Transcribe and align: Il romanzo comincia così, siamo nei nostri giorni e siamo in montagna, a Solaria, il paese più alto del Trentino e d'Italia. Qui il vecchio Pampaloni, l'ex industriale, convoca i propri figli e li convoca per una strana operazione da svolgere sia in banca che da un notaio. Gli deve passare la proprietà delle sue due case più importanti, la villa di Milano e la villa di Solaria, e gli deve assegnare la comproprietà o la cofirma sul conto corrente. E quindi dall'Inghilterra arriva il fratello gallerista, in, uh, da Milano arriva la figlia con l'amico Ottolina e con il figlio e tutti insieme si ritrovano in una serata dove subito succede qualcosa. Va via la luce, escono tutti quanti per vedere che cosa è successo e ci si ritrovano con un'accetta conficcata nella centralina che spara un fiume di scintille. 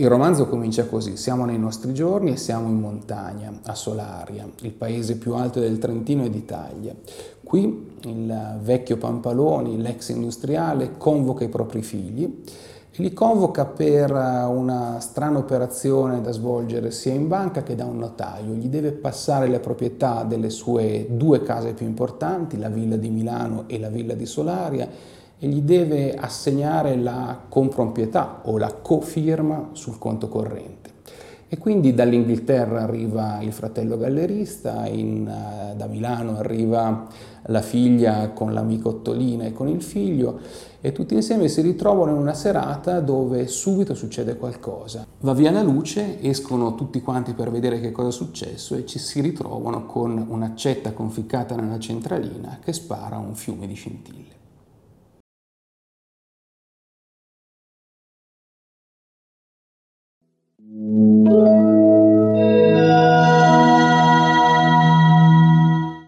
Il 0.00 0.08
romanzo 0.08 0.46
comincia 0.46 0.86
così, 0.86 1.18
siamo 1.18 1.44
nei 1.44 1.58
nostri 1.58 1.92
giorni 1.92 2.32
e 2.32 2.38
siamo 2.38 2.68
in 2.68 2.80
montagna, 2.80 3.52
a 3.64 3.74
Solaria, 3.74 4.48
il 4.62 4.72
paese 4.72 5.18
più 5.18 5.34
alto 5.34 5.60
del 5.60 5.76
Trentino 5.76 6.24
e 6.24 6.30
d'Italia. 6.30 6.94
Qui 7.44 7.98
il 8.04 8.58
vecchio 8.62 8.96
Pampaloni, 8.96 9.78
l'ex 9.78 10.08
industriale, 10.08 10.96
convoca 10.96 11.44
i 11.44 11.50
propri 11.50 11.82
figli 11.82 12.42
e 12.90 13.02
li 13.02 13.12
convoca 13.12 13.66
per 13.66 14.10
una 14.10 15.00
strana 15.00 15.36
operazione 15.36 16.22
da 16.22 16.32
svolgere 16.32 16.92
sia 16.92 17.12
in 17.12 17.28
banca 17.28 17.62
che 17.62 17.74
da 17.74 17.84
un 17.84 17.98
notaio. 17.98 18.54
Gli 18.54 18.68
deve 18.68 18.92
passare 18.92 19.48
la 19.48 19.60
proprietà 19.60 20.24
delle 20.24 20.48
sue 20.48 21.08
due 21.10 21.42
case 21.42 21.74
più 21.74 21.84
importanti, 21.84 22.56
la 22.56 22.70
villa 22.70 22.96
di 22.96 23.10
Milano 23.10 23.64
e 23.66 23.78
la 23.78 23.90
villa 23.90 24.14
di 24.14 24.24
Solaria, 24.24 24.88
e 25.40 25.48
gli 25.48 25.62
deve 25.62 26.14
assegnare 26.14 26.96
la 26.96 27.40
comproprietà 27.48 28.42
o 28.44 28.58
la 28.58 28.72
cofirma 28.72 29.70
sul 29.72 29.98
conto 29.98 30.28
corrente. 30.28 30.98
E 31.52 31.58
quindi 31.58 31.94
dall'Inghilterra 31.94 32.82
arriva 32.82 33.40
il 33.40 33.52
fratello 33.52 33.98
gallerista, 33.98 34.86
in, 34.86 35.26
uh, 35.26 35.76
da 35.76 35.86
Milano 35.86 36.36
arriva 36.36 37.08
la 37.46 37.60
figlia 37.60 38.28
con 38.28 38.52
l'amico 38.52 38.90
Ottolina 38.90 39.46
e 39.46 39.52
con 39.52 39.66
il 39.66 39.82
figlio 39.82 40.38
e 40.80 40.92
tutti 40.92 41.14
insieme 41.14 41.48
si 41.48 41.60
ritrovano 41.60 42.12
in 42.12 42.18
una 42.18 42.34
serata 42.34 43.00
dove 43.00 43.48
subito 43.48 43.94
succede 43.94 44.36
qualcosa. 44.36 45.04
Va 45.20 45.34
via 45.34 45.50
la 45.50 45.62
luce, 45.62 46.22
escono 46.22 46.76
tutti 46.76 47.00
quanti 47.00 47.32
per 47.32 47.50
vedere 47.50 47.80
che 47.80 47.90
cosa 47.90 48.10
è 48.10 48.12
successo 48.12 48.76
e 48.76 48.86
ci 48.86 49.00
si 49.00 49.20
ritrovano 49.20 49.86
con 49.86 50.24
un'accetta 50.28 50.92
conficcata 50.92 51.56
nella 51.56 51.80
centralina 51.80 52.60
che 52.62 52.72
spara 52.72 53.18
un 53.18 53.34
fiume 53.34 53.66
di 53.66 53.74
scintille. 53.74 54.39